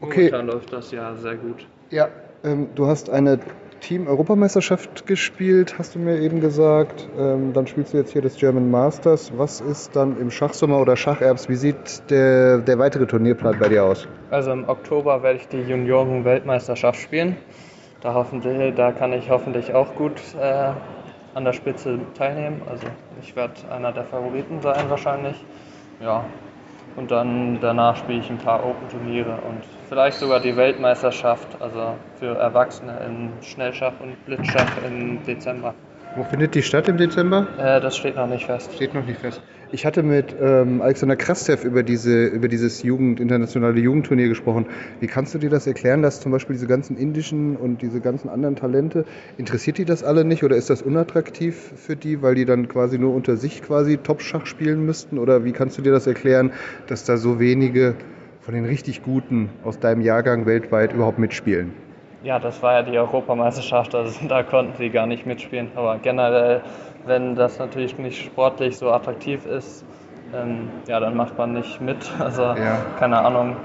[0.00, 0.30] okay.
[0.30, 1.66] momentan läuft das ja sehr gut.
[1.90, 2.08] Ja,
[2.44, 3.38] ähm, du hast eine
[3.84, 7.06] Team-Europameisterschaft gespielt, hast du mir eben gesagt.
[7.18, 9.30] Ähm, dann spielst du jetzt hier das German Masters.
[9.36, 11.50] Was ist dann im Schachsommer oder Schacherbs?
[11.50, 14.08] Wie sieht der, der weitere Turnierplan bei dir aus?
[14.30, 17.36] Also im Oktober werde ich die Junioren-Weltmeisterschaft spielen.
[18.00, 20.72] Da, hoffentlich, da kann ich hoffentlich auch gut äh,
[21.34, 22.62] an der Spitze teilnehmen.
[22.66, 22.86] Also
[23.20, 25.36] ich werde einer der Favoriten sein wahrscheinlich.
[26.00, 26.24] Ja.
[26.96, 32.36] Und dann danach spiele ich ein paar Open-Turniere und vielleicht sogar die Weltmeisterschaft, also für
[32.36, 35.74] Erwachsene in Schnellschach und Blitzschach im Dezember.
[36.16, 37.48] Wo findet die statt im Dezember?
[37.58, 38.72] Äh, das steht noch nicht fest.
[38.74, 39.42] Steht noch nicht fest.
[39.74, 44.66] Ich hatte mit ähm, Alexander Krastev über, diese, über dieses Jugend, internationale Jugendturnier gesprochen.
[45.00, 48.28] Wie kannst du dir das erklären, dass zum Beispiel diese ganzen indischen und diese ganzen
[48.28, 49.04] anderen Talente,
[49.36, 53.00] interessiert die das alle nicht oder ist das unattraktiv für die, weil die dann quasi
[53.00, 55.18] nur unter sich quasi Top-Schach spielen müssten?
[55.18, 56.52] Oder wie kannst du dir das erklären,
[56.86, 57.96] dass da so wenige
[58.42, 61.72] von den richtig Guten aus deinem Jahrgang weltweit überhaupt mitspielen?
[62.24, 65.68] Ja, das war ja die Europameisterschaft, also da konnten sie gar nicht mitspielen.
[65.76, 66.62] Aber generell,
[67.06, 69.84] wenn das natürlich nicht sportlich so attraktiv ist,
[70.34, 71.98] ähm, ja, dann macht man nicht mit.
[72.18, 72.78] Also Ja.
[72.98, 73.56] keine Ahnung,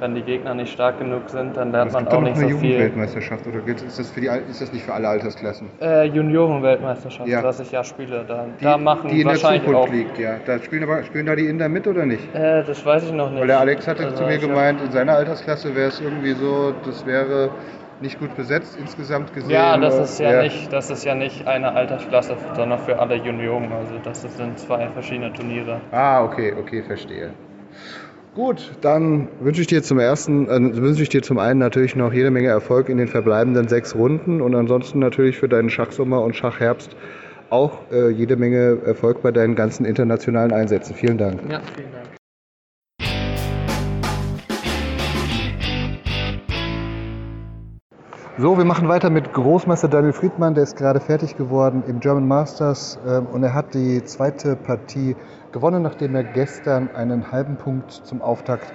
[0.00, 2.50] wenn die Gegner nicht stark genug sind, dann lernt man auch nicht so viel.
[2.50, 5.68] Jugendweltmeisterschaft oder ist das, für die, ist das nicht für alle Altersklassen?
[5.80, 7.42] Äh, Junioren-Weltmeisterschaft, Ja.
[7.44, 9.92] was ich ja spiele, da, Die, da machen die in der wahrscheinlich Zukunft auch.
[9.92, 10.36] liegt, ja.
[10.44, 12.34] Da spielen, aber, spielen da die Inder mit oder nicht?
[12.34, 13.40] Äh, das weiß ich noch nicht.
[13.40, 16.74] Weil der Alex hatte Also zu mir gemeint, in seiner Altersklasse wäre es irgendwie so,
[16.84, 17.50] das wäre
[18.00, 19.50] nicht gut besetzt insgesamt gesehen.
[19.50, 23.72] Ja, das ist ja, nicht, das ist ja nicht eine Altersklasse, sondern für alle Junioren.
[23.72, 25.80] Also das sind zwei verschiedene Turniere.
[25.90, 27.32] Ah, okay, okay, verstehe.
[28.34, 32.12] Gut, dann wünsche ich dir zum ersten, äh, wünsche ich dir zum einen natürlich noch
[32.12, 36.36] jede Menge Erfolg in den verbleibenden sechs Runden und ansonsten natürlich für deinen Schachsommer und
[36.36, 36.94] Schachherbst
[37.50, 40.94] auch äh, jede Menge Erfolg bei deinen ganzen internationalen Einsätzen.
[40.94, 41.40] Vielen Dank.
[41.50, 42.17] Ja, vielen Dank.
[48.40, 52.28] So, wir machen weiter mit Großmeister Daniel Friedmann, der ist gerade fertig geworden im German
[52.28, 55.16] Masters ähm, und er hat die zweite Partie
[55.50, 58.72] gewonnen, nachdem er gestern einen halben Punkt zum Auftakt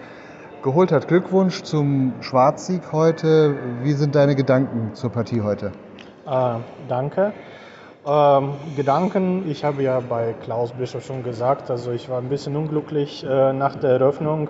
[0.63, 1.07] geholt hat.
[1.07, 3.55] Glückwunsch zum Schwarzsieg heute.
[3.83, 5.71] Wie sind deine Gedanken zur Partie heute?
[6.27, 6.55] Äh,
[6.89, 7.31] danke.
[8.05, 12.57] Ähm, Gedanken, ich habe ja bei Klaus Bischof schon gesagt, also ich war ein bisschen
[12.57, 14.49] unglücklich äh, nach der Eröffnung.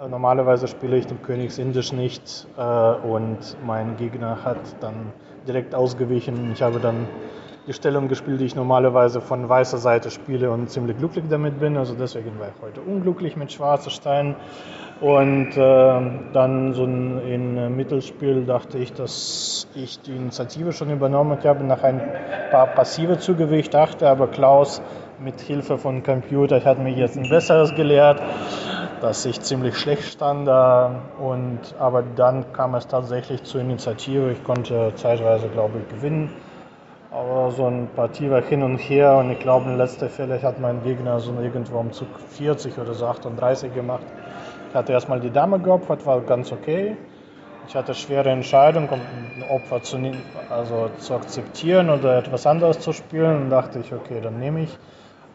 [0.00, 5.12] Äh, normalerweise spiele ich den Königsindisch nicht äh, und mein Gegner hat dann
[5.46, 6.52] direkt ausgewichen.
[6.52, 7.08] Ich habe dann
[7.66, 11.76] die Stellung gespielt, die ich normalerweise von weißer Seite spiele und ziemlich glücklich damit bin.
[11.76, 14.36] Also deswegen war ich heute unglücklich mit schwarzen Steinen.
[15.00, 16.00] Und äh,
[16.32, 21.82] dann so ein, in Mittelspiel dachte ich, dass ich die Initiative schon übernommen habe nach
[21.82, 22.00] ein
[22.50, 23.18] paar passive
[23.54, 24.08] ich dachte.
[24.08, 24.80] Aber Klaus
[25.20, 28.20] mit Hilfe von Computer hat mir jetzt ein besseres gelehrt,
[29.00, 30.48] dass ich ziemlich schlecht stand.
[31.18, 34.32] Und, aber dann kam es tatsächlich zur Initiative.
[34.32, 36.32] Ich konnte zeitweise, glaube ich, gewinnen.
[37.10, 40.60] Aber so ein Partie war hin und her und ich glaube, in letzter Fälle hat
[40.60, 44.04] mein Gegner so irgendwo um Zug 40 oder so 38 gemacht.
[44.68, 46.96] Ich hatte erstmal die Dame geopfert, war ganz okay.
[47.66, 49.98] Ich hatte schwere Entscheidung, um ein Opfer zu,
[50.50, 53.42] also zu akzeptieren oder etwas anderes zu spielen.
[53.42, 54.78] Und dachte ich, okay, dann nehme ich.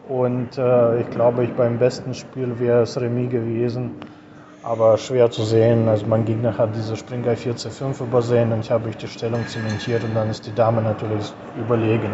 [0.08, 3.92] Und äh, ich glaube, ich beim besten Spiel wäre es Remis gewesen.
[4.62, 5.88] Aber schwer zu sehen.
[5.88, 9.08] Also mein Gegner hat diese Springer 4 zu 5 übersehen und ich habe ich die
[9.08, 12.10] Stellung zementiert und dann ist die Dame natürlich überlegen.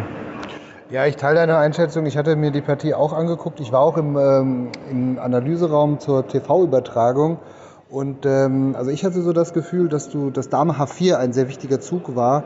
[0.91, 2.07] Ja, ich teile deine Einschätzung.
[2.07, 3.61] Ich hatte mir die Partie auch angeguckt.
[3.61, 7.39] Ich war auch im, ähm, im Analyseraum zur TV-Übertragung.
[7.89, 11.49] Und ähm, also ich hatte so das Gefühl, dass du, dass Dame H4 ein sehr
[11.49, 12.43] wichtiger Zug war,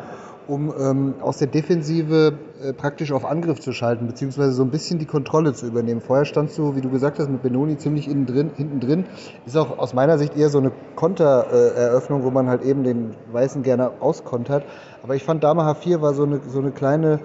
[0.47, 4.99] um ähm, aus der Defensive äh, praktisch auf Angriff zu schalten, beziehungsweise so ein bisschen
[4.99, 6.01] die Kontrolle zu übernehmen.
[6.01, 9.05] Vorher standst du, wie du gesagt hast, mit Benoni ziemlich innen drin, hinten drin.
[9.47, 13.63] Ist auch aus meiner Sicht eher so eine Kontereröffnung, wo man halt eben den Weißen
[13.63, 14.65] gerne auskontert.
[15.03, 17.21] Aber ich fand Dame H4 war so eine, so eine kleine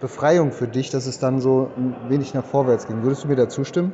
[0.00, 3.02] Befreiung für dich, dass es dann so ein wenig nach vorwärts ging.
[3.02, 3.92] Würdest du mir da zustimmen?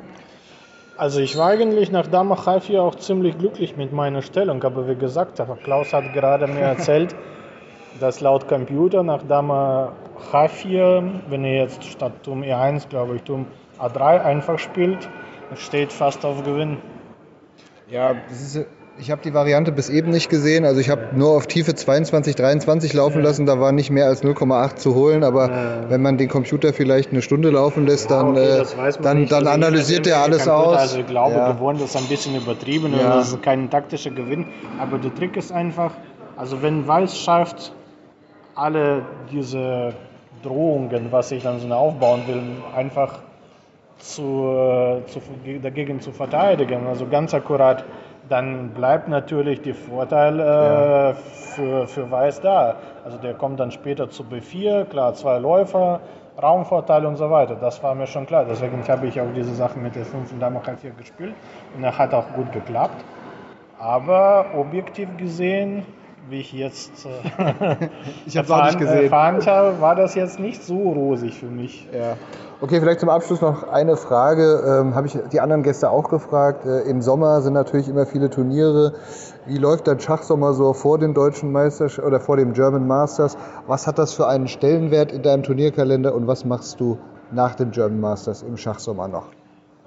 [0.97, 4.97] Also ich war eigentlich nach Dame H4 auch ziemlich glücklich mit meiner Stellung, aber wie
[4.97, 7.15] gesagt, Klaus hat gerade mir erzählt,
[7.99, 9.93] dass laut Computer nach Dame
[10.33, 13.47] H4, wenn ihr jetzt statt Turm E1, glaube ich, Turm
[13.79, 15.09] A3 einfach spielt,
[15.57, 16.77] steht fast auf Gewinn.
[17.91, 18.61] Ja, ist,
[18.99, 20.65] ich habe die Variante bis eben nicht gesehen.
[20.65, 23.47] Also ich habe nur auf Tiefe 22, 23 laufen lassen.
[23.47, 25.25] Da war nicht mehr als 0,8 zu holen.
[25.25, 25.51] Aber
[25.89, 28.65] wenn man den Computer vielleicht eine Stunde laufen lässt, dann, Okay, äh,
[29.03, 30.77] dann, dann Also analysiert er alles Computer, aus.
[30.79, 31.53] Also ich glaube, Ja.
[31.53, 32.99] gewonnen ist ein bisschen übertrieben Ja.
[33.15, 34.47] und das ist kein taktischer Gewinn.
[34.79, 35.93] Aber der Trick ist einfach,
[36.37, 37.73] also wenn Weiß schafft,
[38.55, 39.95] alle diese
[40.43, 42.43] Drohungen, was ich dann so aufbauen will,
[42.75, 43.19] einfach
[43.99, 45.21] zu, äh, zu,
[45.63, 47.85] dagegen zu verteidigen, also ganz akkurat,
[48.29, 52.77] dann bleibt natürlich der Vorteil äh, für, für Weiß da.
[53.05, 56.01] Also der kommt dann später zu B4, klar, zwei Läufer,
[56.41, 57.57] Raumvorteil und so weiter.
[57.57, 58.47] Das war mir schon klar.
[58.49, 61.35] Deswegen habe ich auch diese Sachen mit der 5 und Dame H4 gespielt
[61.77, 63.05] und er hat auch gut geklappt.
[63.79, 65.85] Aber objektiv gesehen,
[66.31, 67.89] wie ich jetzt äh,
[68.27, 69.05] Ich hab's auch nicht erfahren, gesehen.
[69.05, 71.89] erfahren habe, war das jetzt nicht so rosig für mich.
[71.93, 72.17] Ja.
[72.61, 74.63] Okay, vielleicht zum Abschluss noch eine Frage.
[74.67, 76.67] Ähm, Habe ich die anderen Gäste auch gefragt.
[76.67, 78.93] Äh, Im Sommer sind natürlich immer viele Turniere.
[79.47, 83.37] Wie läuft dein Schachsommer so vor den deutschen Meisterschaften oder vor dem German Masters?
[83.67, 86.99] Was hat das für einen Stellenwert in deinem Turnierkalender und was machst du
[87.33, 89.27] nach dem German Masters im Schachsommer noch?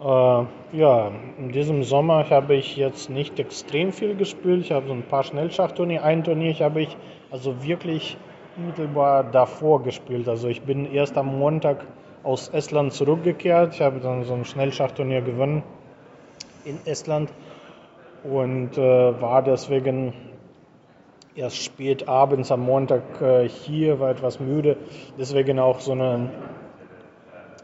[0.03, 4.65] Äh, ja, in diesem Sommer habe ich jetzt nicht extrem viel gespielt.
[4.65, 6.03] Ich habe so ein paar Schnellschachturniere.
[6.03, 6.97] Ein Turnier habe ich
[7.31, 8.17] also wirklich
[8.57, 10.27] unmittelbar davor gespielt.
[10.27, 11.85] Also ich bin erst am Montag
[12.23, 13.75] aus Estland zurückgekehrt.
[13.75, 15.63] Ich habe dann so ein Schnellschachturnier gewonnen
[16.65, 17.31] in Estland
[18.23, 20.13] und äh, war deswegen
[21.35, 24.77] erst spät abends am Montag äh, hier, war etwas müde.
[25.17, 26.29] Deswegen auch so eine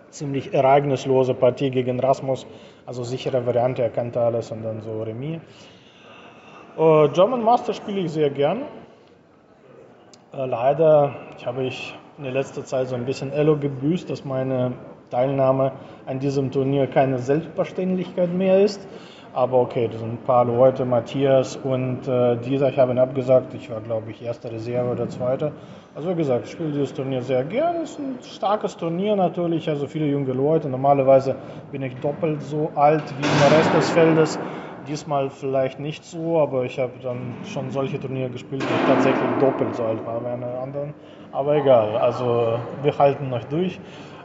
[0.10, 2.46] ziemlich ereignislose Partie gegen Rasmus.
[2.86, 5.42] Also sichere Variante, er kannte alles und dann so Remis.
[6.78, 8.64] Äh, German Master spiele ich sehr gern.
[10.34, 14.74] Äh, leider habe ich in der letzten Zeit so ein bisschen Elo gebüßt, dass meine
[15.10, 15.72] Teilnahme
[16.06, 18.88] an diesem Turnier keine Selbstverständlichkeit mehr ist.
[19.34, 23.54] Aber okay, das sind ein paar Leute, Matthias und äh, dieser, ich habe ihn abgesagt.
[23.54, 25.52] Ich war, glaube ich, erste Reserve oder zweite.
[25.96, 27.78] Also wie gesagt, ich spiele dieses Turnier sehr gern.
[27.84, 30.68] Es ist ein starkes Turnier natürlich, also viele junge Leute.
[30.68, 31.36] Normalerweise
[31.72, 34.40] bin ich doppelt so alt wie der Rest des Feldes.
[34.88, 39.30] Diesmal vielleicht nicht so, aber ich habe dann schon solche Turniere gespielt, wo ich tatsächlich
[39.40, 40.94] doppelt so alt war wie alle anderen.
[41.32, 43.80] Aber egal, also wir halten noch durch.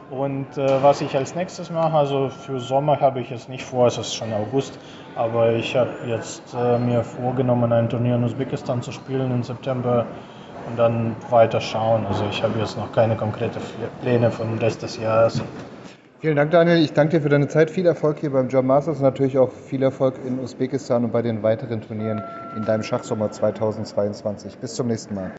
[0.09, 3.87] Und äh, was ich als nächstes mache, also für Sommer habe ich jetzt nicht vor,
[3.87, 4.77] es ist schon August,
[5.15, 10.05] aber ich habe jetzt äh, mir vorgenommen, ein Turnier in Usbekistan zu spielen im September
[10.69, 12.05] und dann weiter schauen.
[12.05, 13.59] Also ich habe jetzt noch keine konkreten
[14.01, 15.41] Pläne für den Rest des Jahres.
[16.19, 16.77] Vielen Dank, Daniel.
[16.77, 17.69] Ich danke dir für deine Zeit.
[17.69, 21.21] Viel Erfolg hier beim German Masters und natürlich auch viel Erfolg in Usbekistan und bei
[21.21, 22.23] den weiteren Turnieren
[22.55, 24.57] in deinem Schachsommer 2022.
[24.57, 25.31] Bis zum nächsten Mal.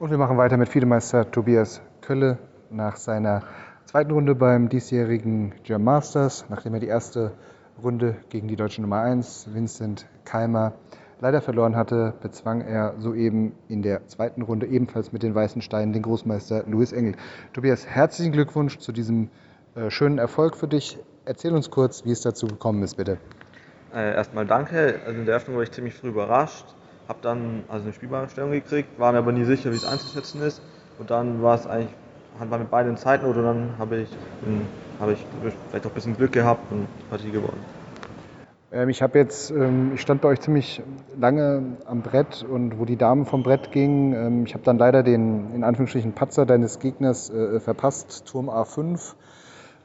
[0.00, 2.38] Und wir machen weiter mit Fiedemeister Tobias Kölle
[2.70, 3.42] nach seiner
[3.84, 7.32] zweiten Runde beim diesjährigen German Masters, nachdem er die erste
[7.82, 10.72] Runde gegen die deutsche Nummer 1, Vincent Keimer,
[11.20, 15.92] leider verloren hatte, bezwang er soeben in der zweiten Runde ebenfalls mit den weißen Steinen
[15.92, 17.14] den Großmeister Louis Engel.
[17.52, 19.28] Tobias, herzlichen Glückwunsch zu diesem
[19.74, 20.98] äh, schönen Erfolg für dich.
[21.26, 23.18] Erzähl uns kurz, wie es dazu gekommen ist, bitte.
[23.94, 25.00] Äh, erstmal danke.
[25.04, 26.74] Also in der Eröffnung war ich ziemlich früh überrascht.
[27.10, 30.42] Hab dann also eine spielbare Stellung gekriegt, war mir aber nie sicher, wie es einzuschätzen
[30.42, 30.62] ist.
[30.96, 31.92] Und dann war es eigentlich,
[32.38, 34.08] waren wir beide in Zeitnot und dann habe ich,
[35.00, 35.26] habe ich
[35.68, 37.64] vielleicht auch ein bisschen Glück gehabt und die Partie gewonnen.
[38.70, 40.84] Ähm, ich habe jetzt, ähm, ich stand bei euch ziemlich
[41.18, 45.02] lange am Brett und wo die Damen vom Brett gingen, ähm, ich habe dann leider
[45.02, 49.16] den in Anführungsstrichen Patzer deines Gegners äh, verpasst, Turm A5.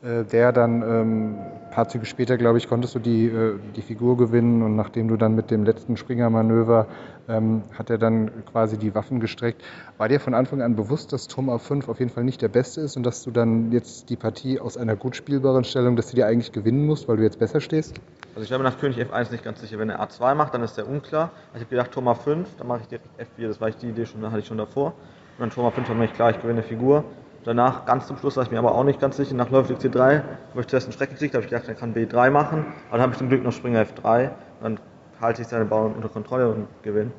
[0.06, 3.82] Äh, der dann ähm, ein paar Züge später, glaube ich, konntest du die, äh, die
[3.82, 6.86] Figur gewinnen und nachdem du dann mit dem letzten Springermanöver
[7.28, 9.63] ähm, hat er dann quasi die Waffen gestreckt.
[9.98, 12.82] War dir von Anfang an bewusst, dass Turm A5 auf jeden Fall nicht der beste
[12.82, 16.15] ist und dass du dann jetzt die Partie aus einer gut spielbaren Stellung, dass du
[16.15, 18.00] die eigentlich gewinnen musst, weil du jetzt besser stehst?
[18.36, 19.80] Also ich war mir nach König F1 nicht ganz sicher.
[19.80, 21.32] Wenn er A2 macht, dann ist der unklar.
[21.52, 23.48] Also ich habe gedacht, Turm A5, dann mache ich direkt F4.
[23.48, 24.89] Das war ich die Idee schon, hatte ich schon davor.
[24.89, 27.06] Und dann Turm A5 war mir klar, ich gewinne Figur.
[27.45, 29.36] Danach, ganz zum Schluss, war ich mir aber auch nicht ganz sicher.
[29.36, 32.31] Nach Läufig C3 habe ich zuerst einen Schreck gekriegt, habe ich gedacht, er kann B3
[32.31, 32.65] machen.
[32.89, 34.31] Aber dann habe ich zum Glück noch Springer F3.
[34.63, 34.79] Dann
[35.21, 37.12] halte ich seine Bauern unter Kontrolle und gewinne.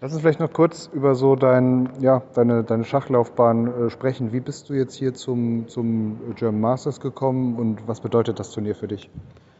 [0.00, 4.32] Lass uns vielleicht noch kurz über so dein, ja, deine, deine Schachlaufbahn äh, sprechen.
[4.32, 8.74] Wie bist du jetzt hier zum, zum German Masters gekommen und was bedeutet das Turnier
[8.74, 9.08] für dich?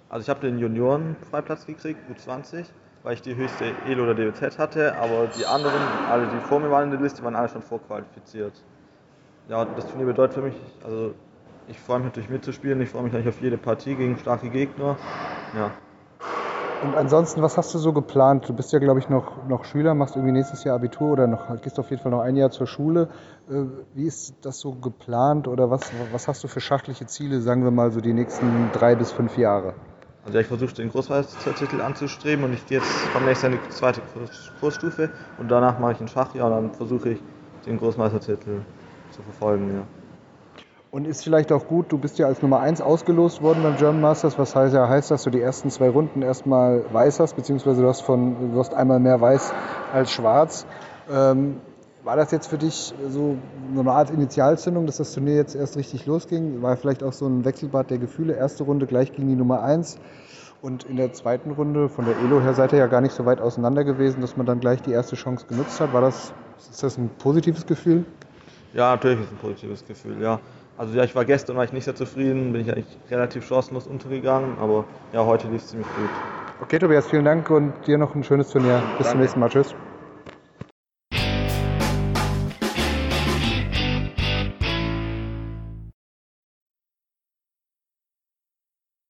[0.09, 2.65] Also ich habe den Junioren-Freiplatz gekriegt, U20,
[3.05, 4.97] weil ich die höchste ELO oder DWZ hatte.
[4.97, 5.81] Aber die anderen,
[6.11, 8.55] alle die vor mir waren in der Liste, waren alle schon vorqualifiziert.
[9.49, 10.55] Ja, das Turnier bedeutet für mich,
[10.85, 11.13] also
[11.69, 14.97] ich freue mich natürlich mitzuspielen, ich freue mich natürlich auf jede Partie gegen starke Gegner.
[15.55, 15.71] Ja.
[16.83, 18.49] Und ansonsten, was hast du so geplant?
[18.49, 21.61] Du bist ja, glaube ich, noch, noch Schüler, machst irgendwie nächstes Jahr Abitur oder noch,
[21.63, 23.09] gehst auf jeden Fall noch ein Jahr zur Schule.
[23.49, 27.65] Äh, Wie ist das so geplant oder was, was hast du für schachliche Ziele, sagen
[27.65, 29.75] wir mal so die nächsten drei bis fünf Jahre?
[30.27, 33.61] Also ja, ich versuche den Großmeistertitel anzustreben und ich gehe jetzt vom nächsten Jahr in
[33.63, 37.19] die zweite Kurs- Kursstufe und danach mache ich ein Schachjahr und dann versuche ich
[37.67, 38.61] den Großmeistertitel
[39.15, 39.75] zu verfolgen.
[39.75, 39.83] Ja.
[40.91, 44.01] Und ist vielleicht auch gut, du bist ja als Nummer 1 ausgelost worden beim German
[44.01, 47.83] Masters, was heißt ja heißt, dass du die ersten zwei Runden erstmal weiß hast, beziehungsweise
[47.83, 49.53] du hast, von, du hast einmal mehr weiß
[49.93, 50.67] als schwarz.
[51.11, 51.61] Ähm,
[52.05, 53.37] war das jetzt für dich so
[53.77, 56.63] eine Art Initialzündung, dass das Turnier jetzt erst richtig losging?
[56.63, 58.35] War vielleicht auch so ein Wechselbad der Gefühle?
[58.35, 59.99] Erste Runde gleich gegen die Nummer 1
[60.65, 63.27] und in der zweiten Runde, von der Elo her seid ihr ja gar nicht so
[63.27, 65.93] weit auseinander gewesen, dass man dann gleich die erste Chance genutzt hat.
[65.93, 66.33] War das,
[66.71, 68.07] ist das ein positives Gefühl?
[68.75, 70.41] Ja, natürlich ist es ein positives Gefühl, ja.
[70.77, 73.87] Also ja, ich war gestern war ich nicht sehr zufrieden, bin ich eigentlich relativ chancenlos
[73.87, 76.11] untergegangen, aber ja, heute lief es ziemlich gut.
[76.59, 78.81] Okay, Tobias, vielen Dank und dir noch ein schönes Turnier.
[78.81, 79.11] Bis Danke.
[79.13, 79.49] zum nächsten Mal.
[79.49, 79.94] Tschüss.